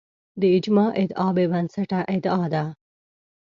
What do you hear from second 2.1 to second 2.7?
ادعا ده